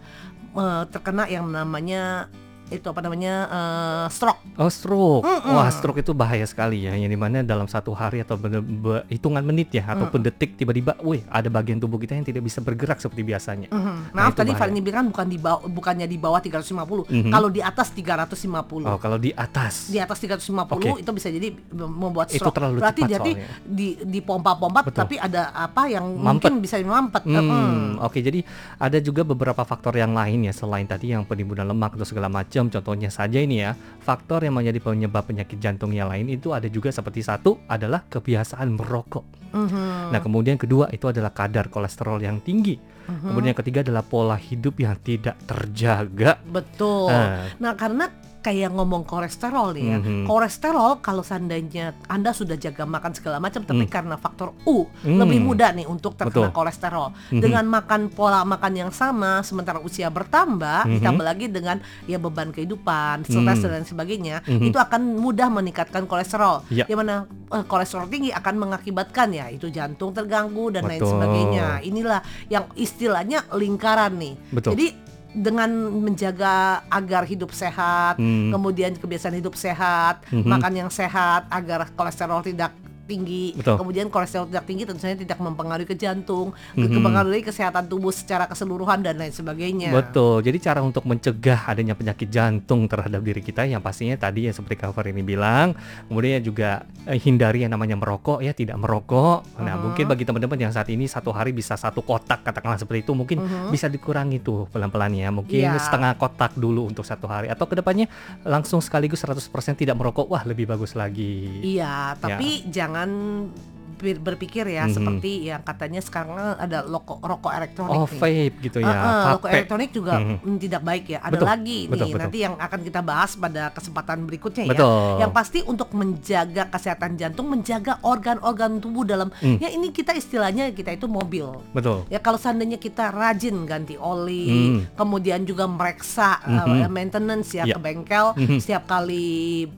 eh, 0.55 0.85
terkena 0.87 1.27
yang 1.27 1.51
namanya 1.51 2.31
itu 2.67 2.85
apa 2.85 3.01
namanya 3.01 3.35
eh, 3.47 4.07
stroke. 4.09 4.41
Oh 4.55 4.67
stroke, 4.67 5.23
Mm-mm. 5.23 5.53
wah 5.53 5.69
stroke 5.69 5.99
itu 5.99 6.13
bahaya 6.13 6.43
sekali 6.43 6.83
ya, 6.83 6.93
yang 6.93 7.07
di 7.07 7.17
mana 7.17 7.41
dalam 7.41 7.67
satu 7.67 7.93
hari 7.93 8.21
atau 8.21 8.35
bener- 8.35 8.65
hitungan 9.07 9.41
menit 9.41 9.69
ya, 9.71 9.85
ataupun 9.87 10.21
detik 10.21 10.55
tiba-tiba, 10.55 10.97
wih 11.01 11.27
ada 11.29 11.49
bagian 11.49 11.77
tubuh 11.77 11.97
kita 11.97 12.13
yang 12.13 12.23
tidak 12.23 12.41
bisa 12.41 12.59
bergerak 12.59 12.99
seperti 12.99 13.21
biasanya. 13.23 13.69
Mhm. 13.69 13.95
Nah, 14.11 14.23
Maaf 14.23 14.33
itu 14.33 14.41
tadi. 14.41 14.53
Fanny 14.55 14.81
bilang 14.81 15.09
bukan 15.09 15.27
di 15.27 15.37
bawah 15.37 15.61
bukannya 15.63 16.07
di 16.07 16.17
bawah 16.17 16.39
350, 16.39 17.05
Mhm. 17.05 17.31
kalau 17.31 17.49
di 17.49 17.61
atas 17.61 17.89
350. 17.91 18.87
Oh 18.87 18.97
kalau 18.97 19.19
di 19.19 19.31
atas, 19.31 19.87
Di 19.87 19.99
atas 19.99 20.19
350 20.19 20.95
Oke. 20.95 21.03
itu 21.03 21.11
bisa 21.13 21.29
jadi 21.29 21.49
membuat 21.75 22.29
Itu 22.29 22.41
stroke. 22.41 22.55
terlalu 22.55 22.81
Berarti 22.81 23.03
cepat 23.03 23.13
jadi 23.13 23.33
soalnya. 23.35 23.67
di 23.67 23.89
di 24.01 24.21
pompa-pompa 24.21 24.81
tapi 24.87 25.17
ada 25.17 25.51
apa 25.53 25.87
yang 25.87 26.07
Mampet. 26.15 26.49
mungkin 26.49 26.53
bisa 26.61 26.79
mampet. 26.81 27.23
Hmm, 27.25 27.35
Mhm. 27.35 27.85
Oke, 28.01 28.21
jadi 28.21 28.41
ada 28.77 28.99
juga 28.99 29.21
beberapa 29.23 29.61
faktor 29.61 29.95
yang 29.95 30.13
lain 30.13 30.45
ya 30.45 30.53
selain 30.53 30.85
tadi 30.85 31.11
yang 31.11 31.25
penimbunan 31.25 31.67
lemak 31.67 31.95
atau 31.95 32.07
segala 32.07 32.29
macam. 32.29 32.54
Contohnya 32.55 33.11
saja 33.11 33.41
ini 33.43 33.65
ya, 33.65 33.75
faktor 34.05 34.45
yang 34.47 34.55
menjadi 34.55 34.79
penyebab 34.79 35.27
penyakit 35.27 35.59
jantung 35.59 35.91
yang 35.91 36.07
lain 36.07 36.31
itu 36.31 36.55
ada 36.55 36.71
juga 36.71 36.95
seperti 36.95 37.25
satu 37.25 37.59
adalah 37.67 38.07
kebiasaan 38.07 38.79
merokok. 38.79 39.25
Mhm. 39.55 40.11
Nah, 40.11 40.21
kemudian 40.23 40.59
kedua 40.59 40.91
itu 40.91 41.07
adalah 41.07 41.31
kadar 41.31 41.71
kolesterol 41.71 42.19
yang 42.19 42.43
tinggi. 42.43 42.75
Mhm. 43.07 43.31
Kemudian 43.31 43.51
yang 43.55 43.61
ketiga 43.63 43.81
adalah 43.87 44.03
pola 44.03 44.35
hidup 44.35 44.75
yang 44.83 44.99
tidak 45.03 45.39
terjaga. 45.47 46.39
Betul. 46.43 47.11
Ah, 47.11 47.47
Nah, 47.63 47.73
karena 47.79 48.11
kayak 48.45 48.77
ngomong 48.77 49.09
kolesterol 49.09 49.73
ya. 49.73 49.97
Mhm. 49.97 50.29
Kolesterol 50.29 51.01
kalau 51.01 51.25
seandainya 51.25 51.97
Anda 52.05 52.37
sudah 52.37 52.61
jaga 52.61 52.85
makan 52.85 53.17
segala 53.17 53.41
macam 53.41 53.65
tapi 53.65 53.89
Hmm. 53.89 53.93
karena 53.93 54.21
faktor 54.21 54.53
U 54.69 54.85
Hmm. 55.01 55.17
lebih 55.17 55.41
mudah 55.41 55.73
nih 55.73 55.89
untuk 55.89 56.13
terkena 56.13 56.53
Betul. 56.53 56.57
kolesterol. 56.61 57.09
Mhm. 57.33 57.41
Dengan 57.41 57.65
makan 57.65 58.13
pola 58.13 58.45
makan 58.45 58.73
yang 58.77 58.93
sama 58.93 59.41
sementara 59.41 59.81
usia 59.81 60.13
bertambah, 60.13 60.85
Mhm. 60.85 60.93
ditambah 61.01 61.25
lagi 61.25 61.47
dengan 61.49 61.81
ya 62.05 62.21
beban 62.21 62.53
kehidupan, 62.53 63.25
stres 63.25 63.41
Hmm. 63.41 63.65
dan 63.65 63.71
lain 63.81 63.89
sebagainya, 63.89 64.37
Mhm. 64.45 64.69
itu 64.69 64.77
akan 64.77 65.17
mudah 65.17 65.49
meningkatkan 65.49 66.05
kolesterol. 66.05 66.69
Ya. 66.69 66.85
Yang 66.85 66.99
mana 67.01 67.17
eh, 67.55 67.65
kolesterol 67.65 68.11
tinggi 68.11 68.35
akan 68.35 68.55
mengakibatkan 68.61 69.31
ya 69.31 69.47
itu 69.47 69.71
jantung 69.71 70.11
terganggu 70.11 70.75
dan 70.75 70.85
lain 70.85 70.99
Betul. 71.01 71.17
sebagainya. 71.17 71.81
Inilah 71.81 72.21
yang 72.51 72.67
istilahnya 72.75 73.47
lingkaran 73.55 74.19
nih. 74.19 74.35
Betul. 74.51 74.75
Jadi 74.75 74.87
dengan 75.35 75.69
menjaga 75.91 76.87
agar 76.87 77.27
hidup 77.27 77.51
sehat, 77.51 78.17
Hmm. 78.17 78.55
kemudian 78.55 78.95
kebiasaan 78.95 79.35
hidup 79.35 79.59
sehat, 79.59 80.23
Mhm. 80.31 80.47
makan 80.47 80.73
yang 80.87 80.91
sehat 80.95 81.51
agar 81.51 81.91
kolesterol 81.99 82.47
tidak 82.47 82.71
tinggi, 83.05 83.53
Betul. 83.55 83.77
kemudian 83.79 84.07
kolesterol 84.09 84.49
tidak 84.49 84.65
tinggi 84.65 84.83
tentu 84.85 85.01
saja 85.01 85.15
tidak 85.15 85.39
mempengaruhi 85.39 85.85
ke 85.85 85.95
jantung, 85.95 86.57
Mhm. 86.75 86.89
mempengaruhi 86.89 87.45
kesehatan 87.45 87.87
tubuh 87.87 88.11
secara 88.11 88.49
keseluruhan 88.49 89.05
dan 89.05 89.21
lain 89.21 89.31
sebagainya. 89.31 89.93
Betul. 89.93 90.41
Jadi 90.41 90.59
cara 90.59 90.81
untuk 90.81 91.05
mencegah 91.05 91.69
adanya 91.69 91.93
penyakit 91.93 92.29
jantung 92.29 92.89
terhadap 92.89 93.21
diri 93.21 93.45
kita 93.45 93.69
yang 93.69 93.81
pastinya 93.81 94.17
tadi 94.17 94.49
ya 94.49 94.53
seperti 94.53 94.81
cover 94.81 95.05
ini 95.09 95.21
bilang, 95.21 95.77
kemudian 96.09 96.41
juga 96.41 96.83
eh, 97.05 97.21
hindari 97.21 97.61
yang 97.69 97.77
namanya 97.77 98.01
merokok 98.01 98.41
ya, 98.41 98.57
tidak 98.57 98.81
merokok. 98.81 99.45
Nah, 99.61 99.77
Mhm. 99.77 99.83
mungkin 99.85 100.05
bagi 100.09 100.25
teman-teman 100.25 100.57
yang 100.57 100.73
saat 100.73 100.89
ini 100.89 101.05
satu 101.05 101.37
hari 101.37 101.53
bisa 101.53 101.77
satu 101.77 102.01
kotak 102.01 102.41
katakanlah 102.41 102.81
seperti 102.81 103.05
itu, 103.05 103.13
mungkin 103.13 103.45
Mhm. 103.45 103.69
bisa 103.69 103.93
dikurangi 103.93 104.41
tuh 104.41 104.65
pelan-pelan 104.73 105.13
ya. 105.13 105.29
Mungkin 105.29 105.69
Iya. 105.69 105.77
setengah 105.77 106.17
kotak 106.17 106.57
dulu 106.57 106.89
untuk 106.89 107.05
satu 107.05 107.29
hari 107.29 107.53
atau 107.53 107.69
ke 107.69 107.77
depannya 107.77 108.09
langsung 108.41 108.81
sekaligus 108.81 109.21
100% 109.21 109.77
tidak 109.77 110.01
merokok. 110.01 110.33
Wah, 110.33 110.49
lebih 110.49 110.65
bagus 110.65 110.97
lagi. 110.97 111.61
Iya, 111.61 112.17
tapi 112.17 112.65
jangan 112.73 112.94
ber- 112.95 113.74
berpikir 114.15 114.65
ya 114.67 114.85
Mhm. 114.85 114.93
seperti 114.93 115.33
yang 115.47 115.61
katanya 115.61 116.01
sekarang 116.01 116.37
ada 116.55 116.85
loko, 116.85 117.17
rokok 117.19 117.53
elektronik 117.53 117.97
Oh, 117.97 118.05
nih. 118.05 118.21
vape 118.21 118.57
gitu 118.61 118.79
ya. 118.79 118.91
Ah, 118.91 119.01
ah, 119.01 119.25
rokok 119.33 119.49
elektronik 119.49 119.91
juga 119.91 120.15
Mhm. 120.19 120.37
mm, 120.43 120.57
tidak 120.61 120.83
baik 120.83 121.05
ya. 121.09 121.19
Ada 121.21 121.33
Betul, 121.33 121.47
lagi 121.47 121.79
betul, 121.81 121.95
nih 121.95 122.11
betul. 122.11 122.21
nanti 122.21 122.39
yang 122.41 122.55
akan 122.57 122.81
kita 122.83 123.01
bahas 123.01 123.31
pada 123.35 123.63
kesempatan 123.71 124.19
berikutnya 124.25 124.65
ya. 124.65 124.73
Betul. 124.75 125.05
Yang 125.19 125.33
pasti 125.33 125.59
untuk 125.63 125.89
menjaga 125.91 126.63
kesehatan 126.69 127.13
jantung, 127.15 127.47
menjaga 127.47 128.03
organ-organ 128.03 128.77
tubuh 128.77 129.05
dalam 129.05 129.31
Hmm. 129.35 129.57
ya 129.57 129.69
ini 129.69 129.89
kita 129.89 130.11
istilahnya 130.13 130.69
kita 130.71 130.91
itu 130.91 131.07
mobil. 131.07 131.47
Betul. 131.71 132.03
Ya 132.09 132.19
kalau 132.19 132.37
seandainya 132.37 132.77
kita 132.77 133.09
rajin 133.09 133.63
ganti 133.65 133.95
oli, 133.95 134.45
Hmm. 134.45 134.79
kemudian 134.95 135.47
juga 135.47 135.65
mereksa 135.65 136.43
Mhm. 136.43 136.59
uh, 136.59 136.91
maintenance 136.91 137.53
ya 137.53 137.63
Ya. 137.63 137.75
ke 137.75 137.81
bengkel 137.81 138.35
Mhm. 138.35 138.59
setiap 138.59 138.85
kali 138.85 139.23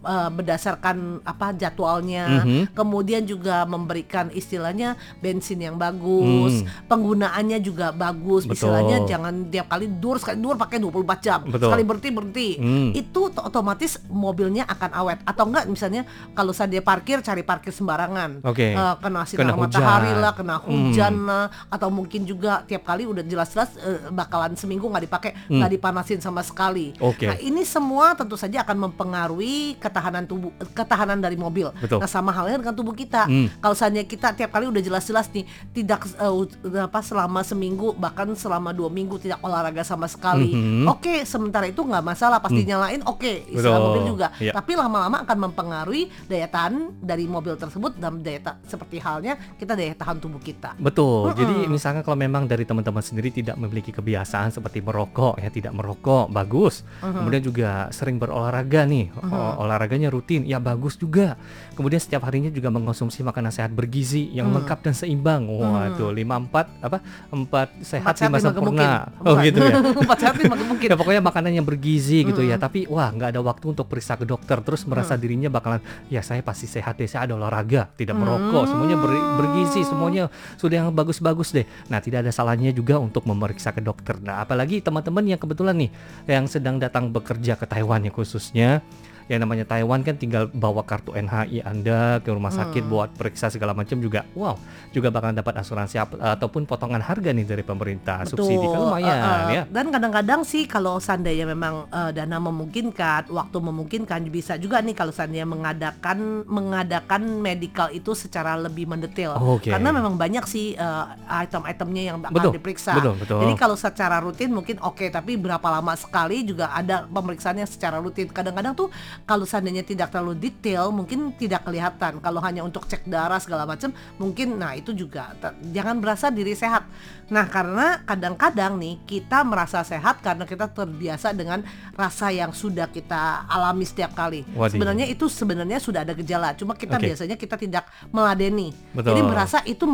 uh, 0.03 0.31
berdasarkan 0.31 0.97
apa 1.23 1.53
jadwalnya, 1.53 2.41
Mhm. 2.41 2.73
kemudian 2.73 3.23
juga 3.23 3.67
memberikan 3.67 4.16
istilahnya 4.31 4.89
bensin 5.19 5.61
yang 5.61 5.77
bagus, 5.77 6.63
Hmm. 6.63 6.69
penggunaannya 6.87 7.59
juga 7.61 7.91
bagus, 7.91 8.45
Betul. 8.45 8.57
istilahnya 8.57 8.97
jangan 9.05 9.47
tiap 9.47 9.69
kali 9.69 9.87
dur 9.93 10.17
sekali 10.17 10.39
dur 10.39 10.57
pakai 10.57 10.79
24 10.79 11.19
jam, 11.21 11.41
Betul. 11.45 11.69
sekali 11.69 11.83
berhenti 11.83 12.09
berhenti. 12.11 12.49
Hmm. 12.57 12.91
Itu 12.93 13.29
to- 13.29 13.45
otomatis 13.45 14.01
mobilnya 14.07 14.65
akan 14.65 14.91
awet 14.95 15.19
atau 15.23 15.45
enggak 15.45 15.65
misalnya 15.67 16.03
kalau 16.33 16.51
saya 16.51 16.69
dia 16.69 16.81
parkir 16.81 17.21
cari 17.21 17.43
parkir 17.43 17.71
sembarangan. 17.71 18.41
Oke. 18.43 18.73
Eh, 18.73 18.95
kena 18.99 19.23
sinar 19.23 19.43
Kena 19.45 19.55
matahari 19.57 20.11
hujan. 20.11 20.23
lah, 20.23 20.33
kena 20.33 20.57
Hmm. 20.57 20.65
hujan 20.65 21.15
lah, 21.25 21.45
atau 21.69 21.89
mungkin 21.89 22.23
juga 22.23 22.63
tiap 22.63 22.85
kali 22.85 23.05
udah 23.05 23.23
jelas-jelas 23.23 23.71
eh, 23.77 24.09
bakalan 24.09 24.55
seminggu 24.55 24.87
nggak 24.87 25.05
dipakai, 25.05 25.31
Hmm. 25.47 25.61
nggak 25.61 25.71
dipanasin 25.73 26.21
sama 26.21 26.41
sekali. 26.41 26.97
Oke. 26.99 27.27
Nah 27.27 27.37
ini 27.39 27.63
semua 27.63 28.15
tentu 28.15 28.35
saja 28.35 28.63
akan 28.63 28.89
mempengaruhi 28.89 29.77
ketahanan 29.77 30.25
tubuh, 30.25 30.53
ketahanan 30.73 31.19
dari 31.19 31.35
mobil. 31.35 31.73
Betul. 31.77 31.99
Nah 31.99 32.07
sama 32.07 32.31
halnya 32.31 32.57
dengan 32.59 32.73
tubuh 32.73 32.93
kita. 32.93 33.27
Hmm. 33.27 33.49
Kalau 33.59 33.77
kita 34.07 34.33
tiap 34.33 34.51
kali 34.51 34.67
udah 34.67 34.79
jelas-jelas 34.79 35.27
nih 35.29 35.45
tidak 35.73 36.07
eh, 36.09 36.31
u- 36.31 36.47
apa 36.77 37.01
selama 37.01 37.43
seminggu 37.43 37.93
bahkan 37.93 38.31
selama 38.33 38.71
dua 38.71 38.89
minggu 38.89 39.19
tidak 39.19 39.43
olahraga 39.43 39.83
sama 39.83 40.07
sekali. 40.07 40.49
Mhm. 40.49 40.87
Oke 40.87 41.23
sementara 41.23 41.67
itu 41.67 41.83
nggak 41.83 42.01
masalah 42.01 42.39
pasti 42.39 42.63
nyalain 42.63 43.03
oke 43.03 43.51
istilah 43.51 43.77
Betul. 43.77 43.85
mobil 43.85 44.03
juga. 44.07 44.27
Iya. 44.39 44.53
Tapi 44.53 44.73
lama-lama 44.73 45.23
akan 45.23 45.39
mempengaruhi 45.43 46.03
daya 46.25 46.47
tahan 46.47 46.75
dari 46.99 47.27
mobil 47.27 47.55
tersebut 47.55 47.97
dan 47.97 48.23
daya 48.23 48.41
ta- 48.41 48.59
seperti 48.63 48.97
halnya 48.99 49.35
kita 49.55 49.75
daya 49.75 49.93
tahan 49.93 50.17
tubuh 50.17 50.39
kita. 50.39 50.79
Betul. 50.79 51.31
Mm-mm. 51.31 51.39
Jadi 51.39 51.55
misalnya 51.67 52.01
kalau 52.01 52.15
memang 52.15 52.47
dari 52.47 52.63
teman-teman 52.63 53.03
sendiri 53.03 53.29
tidak 53.31 53.57
memiliki 53.57 53.91
kebiasaan 53.91 54.51
seperti 54.51 54.79
merokok 54.79 55.37
ya 55.37 55.51
tidak 55.51 55.73
merokok 55.73 56.31
bagus. 56.31 56.87
Mhm. 57.03 57.13
Kemudian 57.17 57.43
juga 57.43 57.71
sering 57.91 58.17
berolahraga 58.17 58.87
nih. 58.87 59.11
O- 59.17 59.65
olahraganya 59.65 60.09
rutin 60.09 60.45
ya 60.45 60.57
bagus 60.57 60.95
juga. 60.95 61.35
Kemudian 61.75 61.99
setiap 61.99 62.23
harinya 62.25 62.49
juga 62.49 62.71
mengkonsumsi 62.71 63.21
makanan 63.21 63.51
sehat 63.51 63.73
bergizi 63.87 64.35
yang 64.35 64.51
Hmm. 64.51 64.59
lengkap 64.59 64.79
dan 64.83 64.93
seimbang. 64.93 65.47
Waduh, 65.47 66.11
lima 66.11 66.37
empat 66.37 66.67
apa? 66.81 66.99
Empat 67.29 67.71
sehat 67.81 68.03
Empat 68.03 68.17
sehat, 68.19 68.29
lima 68.29 68.37
lima 68.37 68.47
sempurna. 68.51 68.89
gemukin. 69.07 69.23
Oh 69.23 69.35
gitu 69.39 69.59
ya. 69.61 69.75
Empat 70.03 70.19
sehat 70.19 70.37
lima 70.37 70.55
gemukin. 70.57 70.89
Ya 70.91 70.97
pokoknya 70.97 71.23
makanan 71.23 71.51
yang 71.53 71.63
bergizi 71.63 72.19
gitu 72.23 72.43
ya. 72.43 72.57
Mm-mm. 72.57 72.67
Tapi 72.67 72.81
wah 72.87 73.09
nggak 73.09 73.29
ada 73.31 73.41
waktu 73.41 73.65
untuk 73.71 73.87
periksa 73.87 74.15
ke 74.15 74.25
dokter. 74.25 74.59
Terus 74.61 74.83
merasa 74.85 75.15
Mm. 75.15 75.21
dirinya 75.23 75.49
bakalan 75.49 75.79
ya 76.09 76.19
saya 76.21 76.43
pasti 76.43 76.67
sehat 76.67 76.97
deh. 76.97 77.07
Saya 77.07 77.25
ada 77.25 77.35
olahraga, 77.35 77.87
tidak 77.95 78.17
merokok, 78.17 78.67
semuanya 78.67 78.97
ber- 78.97 79.15
bergizi, 79.37 79.81
semuanya 79.81 80.27
sudah 80.57 80.83
yang 80.83 80.91
bagus-bagus 80.91 81.53
deh. 81.53 81.63
Nah 81.87 82.01
tidak 82.01 82.27
ada 82.27 82.33
salahnya 82.33 82.69
juga 82.71 82.99
untuk 82.99 83.23
memeriksa 83.25 83.71
ke 83.71 83.79
dokter. 83.79 84.19
Nah 84.19 84.43
apalagi 84.43 84.81
teman-teman 84.81 85.23
yang 85.25 85.39
kebetulan 85.39 85.77
nih 85.77 85.91
yang 86.27 86.45
sedang 86.45 86.77
datang 86.77 87.09
bekerja 87.09 87.55
ke 87.55 87.65
Taiwan 87.65 88.03
ya 88.03 88.11
khususnya. 88.11 88.83
Yang 89.27 89.41
namanya 89.43 89.65
Taiwan 89.67 90.07
kan 90.07 90.15
tinggal 90.15 90.47
bawa 90.55 90.87
kartu 90.87 91.11
NHI 91.11 91.67
Anda 91.67 92.23
ke 92.23 92.31
rumah 92.31 92.55
sakit 92.55 92.83
Hmm. 92.87 92.93
buat 92.93 93.11
periksa 93.17 93.51
segala 93.51 93.75
macam 93.75 93.99
juga. 93.99 94.23
Wow, 94.39 94.55
juga 94.95 95.11
bakalan 95.11 95.35
dapat 95.35 95.59
asuransi 95.59 95.99
ataupun 95.99 96.63
potongan 96.65 97.03
harga 97.03 97.35
nih 97.35 97.43
dari 97.43 97.67
pemerintah. 97.67 98.23
Subsidi 98.23 98.63
kan 98.71 98.81
lumayan 98.87 99.17
uh, 99.19 99.27
uh, 99.27 99.43
ya. 99.51 99.63
Dan 99.67 99.91
kadang-kadang 99.91 100.47
sih 100.47 100.71
kalau 100.71 101.03
seandainya 101.03 101.49
memang 101.49 101.91
uh, 101.91 102.11
dana 102.15 102.39
memungkinkan, 102.39 103.27
waktu 103.33 103.59
memungkinkan 103.59 104.21
bisa 104.31 104.55
juga 104.61 104.79
nih 104.79 104.95
kalau 104.95 105.11
seandainya 105.11 105.49
mengadakan 105.49 106.47
mengadakan 106.47 107.23
medical 107.43 107.91
itu 107.91 108.15
secara 108.15 108.55
lebih 108.55 108.87
mendetail. 108.87 109.35
Oke. 109.39 109.75
Karena 109.75 109.91
memang 109.91 110.15
banyak 110.15 110.45
sih 110.47 110.79
uh, 110.79 111.11
item-itemnya 111.43 112.03
yang 112.13 112.17
akan 112.23 112.33
Betul, 112.35 112.53
diperiksa. 112.59 112.93
betul, 112.95 113.15
betul. 113.19 113.39
Jadi 113.43 113.55
kalau 113.59 113.77
secara 113.79 114.17
rutin 114.23 114.51
mungkin 114.53 114.77
oke, 114.79 115.09
tapi 115.11 115.35
berapa 115.35 115.65
lama 115.67 115.95
sekali 115.99 116.47
juga 116.47 116.71
ada 116.71 117.09
pemeriksaannya 117.11 117.67
secara 117.67 117.99
rutin. 117.99 118.29
Kadang-kadang 118.31 118.77
tuh 118.77 118.89
kalau 119.25 119.49
seandainya 119.49 119.87
tidak 119.87 120.13
terlalu 120.13 120.37
detail 120.37 120.93
mungkin 120.93 121.33
tidak 121.39 121.65
kelihatan. 121.65 122.21
Kalau 122.21 122.41
hanya 122.45 122.67
untuk 122.67 122.85
cek 122.85 123.09
darah 123.09 123.41
segala 123.41 123.65
macam 123.65 123.95
mungkin 124.21 124.61
nah 124.61 124.77
itu 124.77 124.93
juga 124.93 125.33
jangan 125.73 126.03
berasa 126.03 126.29
diri 126.29 126.53
sehat. 126.53 126.85
Nah, 127.27 127.51
karena 127.51 128.07
kadang-kadang 128.07 128.79
nih 128.79 129.03
kita 129.03 129.43
merasa 129.43 129.83
sehat 129.83 130.23
karena 130.23 130.47
kita 130.47 130.71
terbiasa 130.71 131.35
dengan 131.35 131.59
rasa 131.99 132.31
yang 132.31 132.55
sudah 132.55 132.87
kita 132.87 133.51
alami 133.51 133.83
setiap 133.83 134.15
kali. 134.15 134.47
Waduh. 134.55 134.79
Sebenarnya 134.79 135.07
itu 135.11 135.27
sebenarnya 135.27 135.83
sudah 135.83 136.07
ada 136.07 136.15
gejala, 136.15 136.55
cuma 136.55 136.79
kita 136.79 137.03
Oke. 137.03 137.11
biasanya 137.11 137.35
kita 137.35 137.59
tidak 137.59 137.91
meladeni. 138.15 138.71
Betul. 138.95 139.11
Jadi 139.11 139.21
merasa 139.27 139.59
itu 139.67 139.85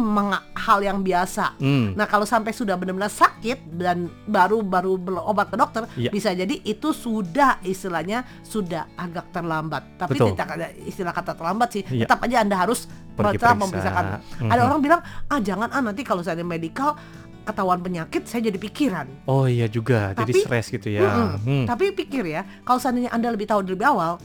hal 0.53 0.85
yang 0.85 1.01
biasa. 1.01 1.57
Hmm. 1.57 1.97
Nah 1.97 2.05
kalau 2.05 2.29
sampai 2.29 2.53
sudah 2.53 2.77
benar-benar 2.77 3.09
sakit 3.09 3.81
dan 3.81 4.13
baru 4.29 4.61
baru 4.61 5.01
berobat 5.01 5.49
ke 5.49 5.57
dokter, 5.57 5.83
Iya. 5.97 6.13
bisa 6.13 6.37
jadi 6.37 6.61
itu 6.69 6.93
sudah 6.93 7.65
istilahnya 7.65 8.29
sudah 8.45 8.93
agak 9.13 9.29
terlambat. 9.31 9.83
Tapi 9.95 10.17
Betul. 10.17 10.33
tidak 10.33 10.49
ada 10.51 10.67
istilah 10.81 11.13
kata 11.13 11.37
terlambat 11.37 11.69
sih. 11.71 11.83
Iya. 11.85 12.09
Tetap 12.09 12.25
aja 12.25 12.37
anda 12.41 12.57
harus 12.57 12.89
tetap 13.13 13.55
memeriksakan. 13.55 14.05
Ada 14.41 14.57
Mhm. 14.59 14.67
orang 14.67 14.81
bilang 14.81 15.01
ah 15.29 15.39
jangan 15.39 15.69
ah 15.69 15.85
nanti 15.85 16.01
kalau 16.01 16.25
saya 16.25 16.41
medikal 16.41 16.97
ketahuan 17.43 17.79
penyakit 17.79 18.25
saya 18.25 18.49
jadi 18.49 18.57
pikiran. 18.57 19.07
Oh 19.27 19.45
iya 19.45 19.67
juga, 19.67 20.15
jadi 20.15 20.31
Tapi- 20.31 20.41
stres 20.41 20.67
gitu 20.71 20.89
ya. 20.89 21.03
Mm-mm. 21.05 21.31
Hmm. 21.43 21.65
Tapi 21.67 21.91
pikir 21.93 22.25
ya, 22.25 22.47
kalau 22.63 22.79
seandainya 22.79 23.11
anda 23.11 23.29
lebih 23.29 23.45
tahu 23.45 23.67
lebih 23.67 23.83
awal 23.83 24.23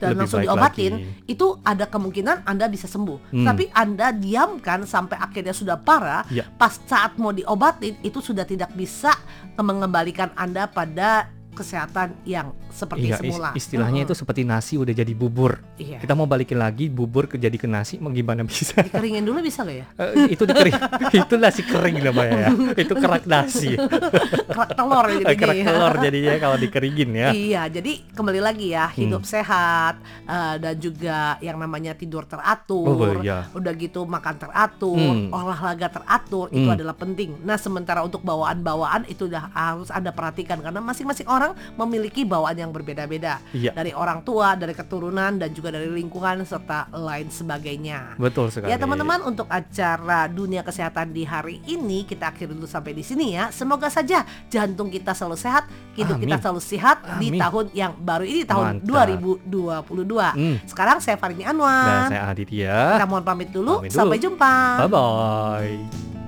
dan 0.00 0.16
Lebih 0.16 0.20
langsung 0.24 0.40
diobatin, 0.40 0.92
lagi. 0.96 1.28
itu 1.28 1.46
ada 1.60 1.84
kemungkinan 1.84 2.48
anda 2.48 2.64
bisa 2.66 2.88
sembuh. 2.88 3.20
Hmm. 3.28 3.44
Tapi 3.44 3.68
anda 3.70 4.08
diamkan 4.10 4.88
sampai 4.88 5.20
akhirnya 5.20 5.52
sudah 5.52 5.76
parah, 5.76 6.24
Ya. 6.26 6.48
pas 6.50 6.80
saat 6.80 7.20
mau 7.20 7.28
diobatin 7.28 8.00
itu 8.00 8.18
sudah 8.18 8.48
tidak 8.48 8.72
bisa 8.72 9.12
mengembalikan 9.54 10.32
anda 10.34 10.64
pada 10.64 11.28
kesehatan 11.50 12.14
yang 12.22 12.50
seperti 12.68 13.06
Iya, 13.06 13.18
semula. 13.18 13.50
istilahnya 13.52 14.00
itu 14.00 14.08
Mm-mm. 14.08 14.20
seperti 14.20 14.42
nasi 14.42 14.74
udah 14.74 14.92
jadi 14.92 15.10
bubur. 15.10 15.58
Iya. 15.76 15.98
Kita 15.98 16.12
mau 16.12 16.24
balikin 16.24 16.56
lagi 16.56 16.86
bubur 16.86 17.26
ke 17.26 17.36
jadi 17.36 17.52
ke 17.52 17.66
nasi, 17.66 17.96
mau 17.96 18.08
gimana 18.08 18.42
bisa? 18.42 18.78
Dikeringin 18.78 19.20
dulu 19.20 19.38
bisa 19.40 19.62
nggak 19.62 19.76
ya? 19.76 19.86
Eh, 20.00 20.32
itu 20.32 20.42
dikering, 20.42 20.74
itu 21.20 21.34
nasi 21.36 21.60
kering 21.62 21.96
namanya 22.00 22.36
ya. 22.40 22.48
Itu 22.74 22.94
kerak 22.94 23.24
nasi. 23.24 23.74
Kerak 24.50 24.70
telur 24.72 25.06
ya 25.06 25.16
jadinya 25.20 25.36
kerak 25.36 25.56
telur 25.64 25.94
jadinya 26.00 26.32
kalau 26.36 26.56
dikeringin 26.56 27.10
ya. 27.12 27.28
Iya, 27.30 27.62
jadi 27.70 27.92
kembali 28.12 28.40
lagi 28.40 28.66
ya 28.68 28.90
hidup 28.90 29.22
sehat 29.22 29.98
eh, 30.24 30.54
dan 30.56 30.74
juga 30.76 31.18
yang 31.38 31.56
namanya 31.56 31.92
tidur 31.92 32.24
teratur. 32.24 32.86
Oh, 32.86 33.14
iya. 33.18 33.46
Udah 33.52 33.72
gitu 33.72 34.02
makan 34.04 34.36
teratur, 34.36 34.98
Hmm. 35.00 35.30
olahraga 35.30 35.88
teratur 35.88 36.50
itu 36.50 36.62
Hmm. 36.62 36.74
adalah 36.74 36.92
penting. 36.92 37.40
Nah, 37.40 37.56
sementara 37.56 38.00
untuk 38.00 38.20
bawaan-bawaan 38.20 39.06
itu 39.06 39.26
udah 39.26 39.48
harus 39.50 39.88
Anda 39.88 40.10
perhatikan 40.10 40.60
karena 40.60 40.78
masing-masing 40.78 41.24
orang 41.24 41.39
memiliki 41.76 42.22
bawaan 42.24 42.56
yang 42.56 42.70
berbeda-beda. 42.70 43.40
Iya. 43.50 43.74
Dari 43.74 43.92
orang 43.96 44.22
tua, 44.22 44.54
dari 44.54 44.72
keturunan 44.76 45.36
dan 45.40 45.50
juga 45.52 45.74
dari 45.74 45.88
lingkungan 45.90 46.44
serta 46.44 46.92
lain 46.94 47.28
sebagainya. 47.32 48.16
Betul 48.20 48.52
sekali. 48.52 48.70
Ya 48.70 48.76
teman-teman 48.78 49.24
untuk 49.26 49.46
acara 49.50 50.28
dunia 50.30 50.60
kesehatan 50.62 51.12
di 51.12 51.24
hari 51.24 51.58
ini 51.66 52.04
kita 52.04 52.30
akhiri 52.30 52.52
dulu 52.54 52.68
sampai 52.68 52.92
di 52.94 53.04
sini 53.04 53.34
ya. 53.34 53.48
Semoga 53.50 53.88
saja 53.90 54.22
jantung 54.52 54.88
kita 54.88 55.16
selalu 55.16 55.36
sehat, 55.36 55.64
hidup 55.98 56.16
kita 56.20 56.36
Amin. 56.38 56.42
selalu 56.42 56.60
sehat 56.62 56.96
di 57.18 57.28
Amin. 57.34 57.40
tahun 57.40 57.66
yang 57.74 57.92
baru 57.98 58.24
ini 58.24 58.42
tahun 58.46 58.84
Mantap. 58.84 59.08
2022. 59.44 60.38
Hmm. 60.38 60.56
Sekarang 60.68 60.98
saya 61.02 61.16
Farini 61.16 61.44
Dan 61.44 61.56
Anwar. 61.56 62.08
saya 62.12 62.22
Aditya. 62.30 62.98
Kita 62.98 63.06
mohon 63.08 63.24
pamit 63.24 63.48
dulu. 63.50 63.82
Pamit 63.82 63.90
dulu. 63.90 63.98
Sampai 63.98 64.18
jumpa. 64.20 64.54
Bye 64.84 64.88
bye. 64.90 66.19